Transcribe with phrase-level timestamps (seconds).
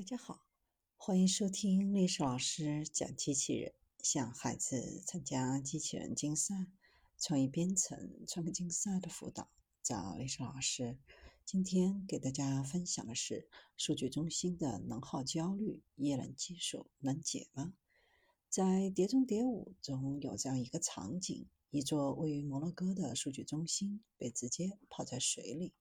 [0.00, 0.46] 大家好，
[0.96, 6.54] 欢迎收听历史老师讲机器人，向孩子参加机器人竞赛、
[7.18, 9.50] 创意编程、创客竞赛的辅导，
[9.82, 10.96] 找历史老师。
[11.44, 17.74] 今天给大家分享的是数据中心的能耗焦虑，液冷技术能解吗？
[18.48, 18.64] 在
[18.94, 25.74] 《碟中谍五》中有这样一个场景：一座位于摩洛哥的数据中心被直接泡在水里。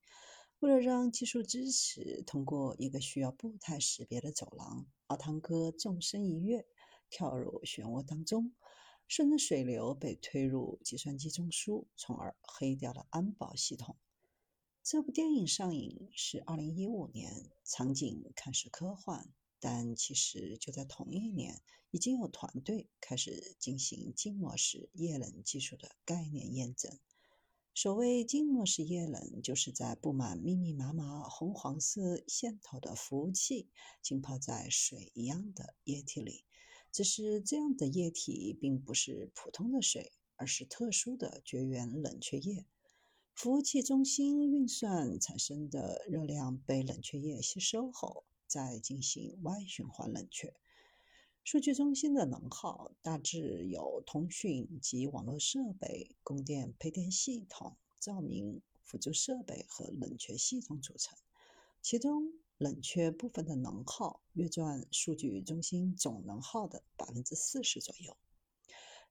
[0.59, 6.67] 为了让技术支持通过一个需要步态识别的走廊，阿汤哥纵身一跃，
[7.09, 8.53] 跳入漩涡当中，
[9.07, 13.95] 顺着水流被推入计算机中枢，从而黑掉了安保系统。
[14.83, 26.99] 这部电影上映是二零一五年，场景看似科幻，但其实就在同一年，已经有团队开始进行静默式液冷技术的概念验证。
[27.73, 33.69] 所谓静默式液冷，就是在布满密密麻麻红黄色线头的服务器
[34.01, 36.43] 浸泡在水一样的液体里。
[36.91, 42.65] 只是这样的液体并不是普通的水，而是特殊的绝缘冷却液。
[43.33, 50.53] 服务器中心运算产生的热量被冷却液吸收后，再进行外循环冷却。
[51.51, 61.17] 数据中心的能耗大致由通讯及网络设备、供电配电系统、照明辅助设备和冷却系统组成。
[61.81, 68.15] 其中，冷却部分的能耗约占数据中心总能耗的百分之四十左右。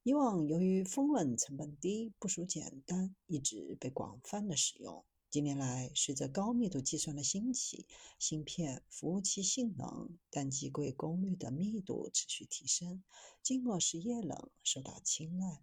[0.05, 5.05] 以往，由于风冷成本低、部署简单，一直被广泛的使用。
[5.31, 7.87] 近年来，随着高密度计算的兴起，
[8.19, 13.05] 芯片、服务器性能、单机柜功率的密度持续提升，
[13.43, 15.61] 静默式液冷受到青睐。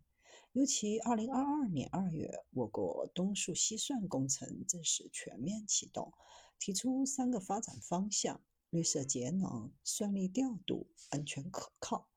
[0.52, 6.14] 尤其2022年2月，我国东数西算工程正式全面启动，
[6.60, 12.08] 提出三个发展方向：绿色节能、算力调度、安全可靠。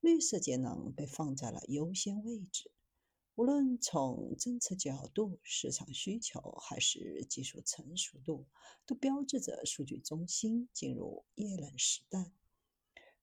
[0.00, 2.72] 绿色节能被放在了优先位置。
[3.40, 8.44] 无论从政策角度、市场需求还是技术成熟度，
[8.84, 12.32] 都标志着数据中心进入液冷时代。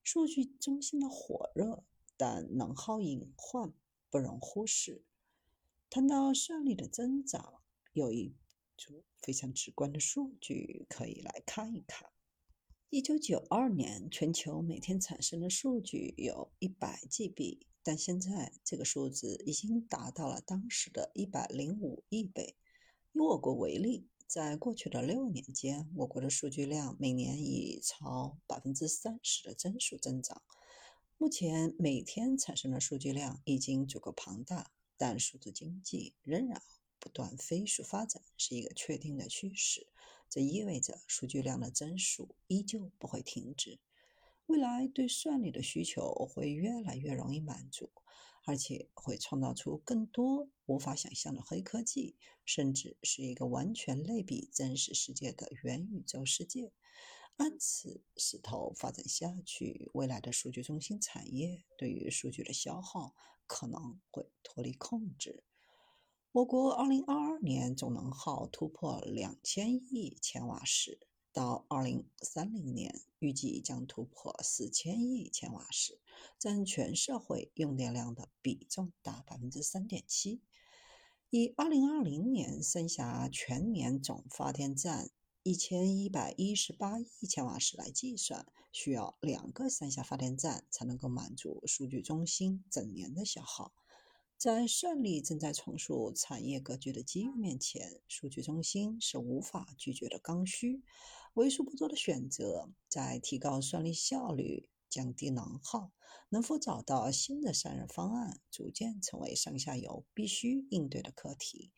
[0.02, 1.84] 数据中心的火热，
[2.18, 3.72] 但能耗隐患
[4.09, 5.03] 不容忽视。
[5.88, 7.62] 谈到算力的增长，
[7.94, 8.34] 有一
[8.75, 12.09] 组非常直观的数据可以来看一看。
[12.90, 17.59] 一九九二年，全球每天产生的数据有一百 GB。
[17.84, 22.56] 但现在这个数字已经达到了当时的一百零五亿倍。
[23.12, 30.42] 以我国为例，在过去的六年间，我国的数据量每年已超百分之三十的增速增长。
[31.18, 36.62] 目前每天产生的数据量已经足够庞大，但数字经济仍然
[37.07, 39.88] 不断飞速发展，是一个确定的趋势。
[40.29, 43.79] 这意味着数据量的增速依旧不会停止。
[44.47, 47.90] 未来对算力的需求会越来越容易满足，
[48.44, 56.73] 而且会创造出更多无法想象的黑科技，甚至是一个完全类比真实世界的元宇宙世界。
[57.38, 63.16] 按此势头发展下去，未来的数据中心产业对于数据的消耗
[63.46, 65.46] 可能会脱离控制。
[66.38, 71.00] 我国2022年总能耗突破两千亿千瓦时。
[71.34, 76.00] 到二零三零年，预计将突破四千亿千瓦时，
[76.38, 80.44] 占全社会用电量的比重达百分之三点七。
[81.31, 85.09] 以二零二零年三峡全年总发电站
[85.42, 93.74] 一千一百一十八亿千瓦时来计算，需要两个三峡发电站才能够满足数据中心整年的消耗。
[94.38, 100.84] 在算力正在重塑产业格局的机遇面前，数据中心是无法拒绝的刚需。
[101.34, 105.92] 为数不多的选择，在提高算力效率、降低能耗，
[106.30, 111.72] 能否找到新的散热方案，逐渐成为上下游必须应对的课题。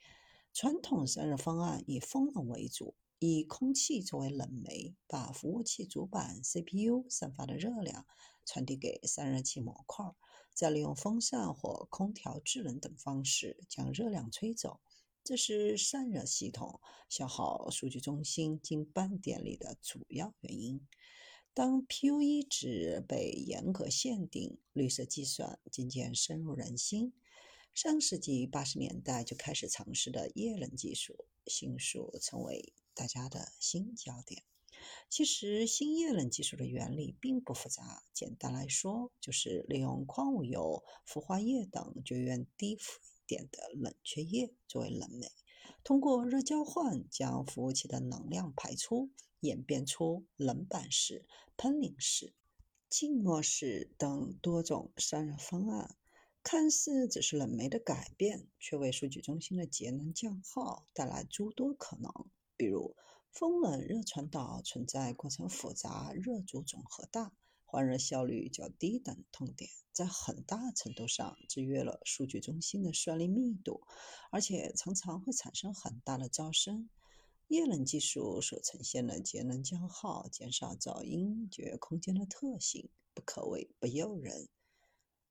[0.54, 8.06] 传统散热方案以风冷为主，以空气作为冷媒，把服务器主板、CPU 散发的热量
[8.46, 10.06] 传递给散热器模块。
[10.60, 14.82] 再利用风扇或空调制冷等方式将热量吹走，
[15.24, 20.86] 这是散热系统消耗数据中心近半电力的主要原因。
[21.54, 27.14] 当 PUE 值被严格限定，绿色计算渐渐深入人心。
[27.74, 34.44] 上世纪八十年代就开始尝试的液冷技术，迅速成为大家的新焦点。
[35.10, 45.32] 其实，新液冷技术的原理并不复杂，简单来说，就是利用矿物油、氟化液等绝缘低负一点的冷却液作为冷媒，
[45.84, 49.10] 通过热交换将服务器的能量排出，
[49.40, 51.26] 演变出冷板式、
[51.58, 52.34] 喷淋式、
[52.90, 55.96] 静默式等多种散热方案。
[56.42, 62.12] 看似只是冷媒的改变，却为数据中心的节能降耗带来诸多可能。
[62.56, 62.96] 比如，
[63.32, 67.32] 风冷热传导存在过程复杂、热阻总和大、
[67.64, 73.82] 换热效率较低等痛点，在很大程度上制约了数据中心的算力密度，
[74.32, 76.90] 而且常常会产生很大的噪声。
[77.48, 84.50] 液冷技术所呈现的节能降耗、减少噪音、节约空间的特性，不可谓不诱人。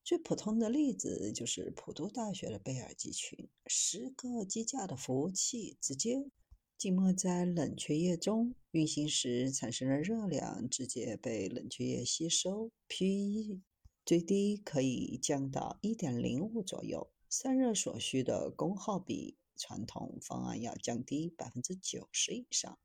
[0.03, 6.31] 最普通的例子就是普渡大学的贝尔机群，十个机架的服务器直接
[6.79, 13.61] 浸没在冷却液中，运行时产生的热量直接被冷却液吸收，P
[14.07, 22.79] 最低可以降到一点零五左右，散热所需的功耗比传统方案要降低百分之九十以上。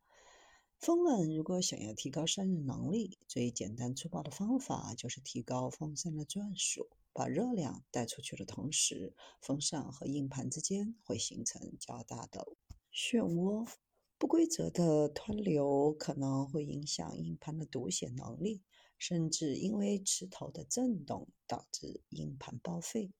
[0.79, 6.89] 风冷如果想要提高散热能力，最简单粗暴的方法就是提高风扇的转速。
[7.13, 12.47] 把热量带出去的同时，风扇和硬盘之间会形成较大的
[12.91, 13.69] 漩涡，
[14.23, 18.61] 不规则的湍流可能会影响硬盘的读写能力，
[18.97, 23.11] 甚至因为磁头的振动导致硬盘报废。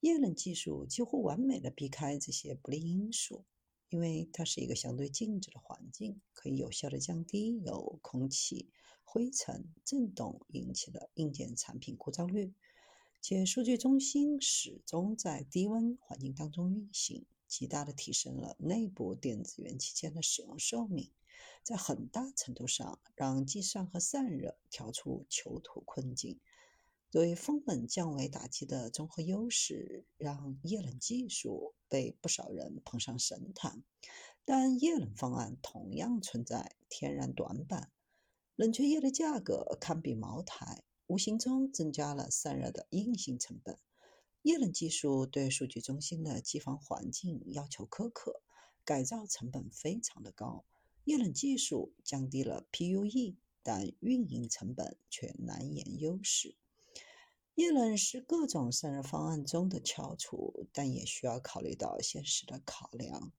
[0.00, 3.44] 液冷技术几乎完美的避开这些不利因素，
[3.90, 8.70] 因为它是一个相对静止的环境，可以有效的降低由空气、
[9.04, 12.54] 灰尘、振动引起的硬件产品故障率。
[13.20, 21.10] 且数据中心始终在低温环境当中运行，极大的提升了内部电子元器件的使用寿命，
[21.64, 26.38] 在很大程度上让计算和散热跳出囚徒困境。
[27.10, 33.82] 对风冷降维打击的综合优势，让液冷技术被不少人捧上神坛。
[34.44, 37.90] 但液冷方案同样存在天然短板，
[38.54, 40.84] 冷却液的价格堪比茅台。
[41.08, 43.76] 无形中增加了散热的硬性成本。
[44.42, 48.40] 液冷技术对数据中心的机房环境要求苛刻，
[48.84, 50.64] 改造成本非常的高。
[51.04, 56.54] 液冷技术降低了 PUE，但运营成本却难言优势。
[57.54, 63.32] 液冷是各种散热方案中的翘楚，但也需要考虑到现实的考量。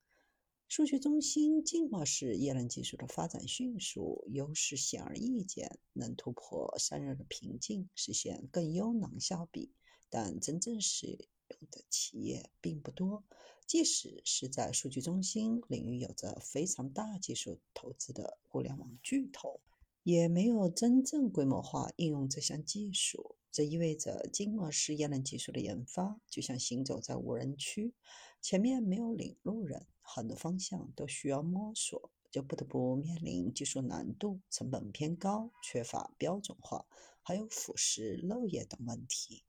[0.68, 9.72] 数据中心静默式液冷技术的发展迅速，优势显而易见，能突破散热的瓶颈，实现更优能效比。
[10.12, 13.24] 但真正使用的企业并不多，
[13.66, 19.62] 即使是在数据中心领域有着非常大技术投资的互联网巨头，
[20.04, 23.38] 也没有真正规模化应用这项技术。
[23.52, 27.94] 这意味着静默式液冷技术的研发就像行走在无人区，
[28.42, 29.88] 前面没有领路人。
[30.02, 36.86] 很多方向都需要摸索，就不得不面临技术难度、成本偏高、缺乏标准化，
[37.22, 39.44] 还有腐蚀漏液等问题。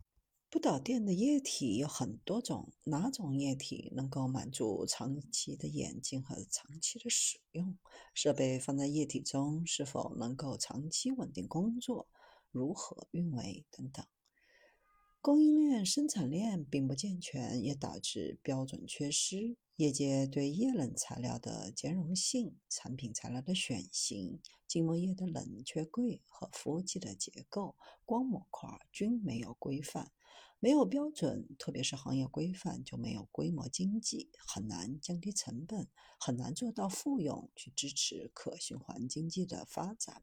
[0.53, 7.79] 不导电的液体有很多种，哪种液体能够满足长期的眼镜和长期的使用？
[8.13, 12.07] 设备放在液体中是否能够长期稳定工作？
[12.51, 14.05] 如何运维等等？
[15.23, 19.57] 供应链、生产链并不健全，也导致标准缺失。
[19.77, 24.39] 业界对液冷材料的兼容性、产品材料的选型、
[24.69, 27.75] 静膜液的冷却柜和服务器的结构、
[28.05, 30.13] 光模块均没有规范，
[30.61, 40.23] 没有标准，特别是行业规范，就没有规模经济，很难降低成本，很难做到复用去支持可循环经济的发展。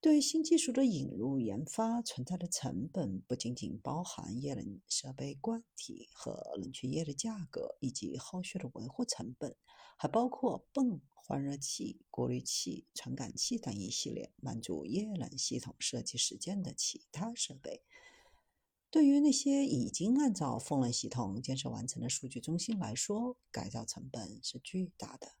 [0.00, 9.54] 对新技术的引入研发存在的成本，不仅仅包含液冷设备罐体和冷却液的价格，以及后续的维护成本，
[9.96, 17.84] 还包括泵、换热器、过滤器、传感器等一系列满足液冷系统设计实践的其他设备。
[18.92, 25.32] 对于那些已经按照风冷系统建设完成的数据中心来说，改造成本是巨大的。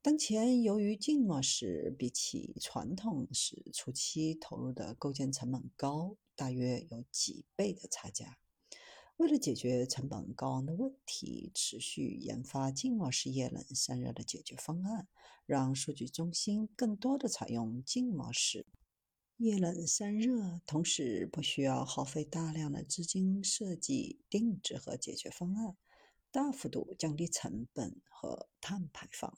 [0.00, 8.38] 当前，由于静默式比起传统式初期投入的构建成本高，大约有几倍的差价。
[9.18, 15.06] 为了解决成本高昂的问题，持续研发静默式液冷散热的解决方案，
[15.44, 18.64] 让数据中心更多的采用静默式
[19.44, 25.76] 液冷散热，同时不需要耗费大量的资金设计、定制和解决方案，
[26.30, 29.36] 大幅度降低成本和碳排放。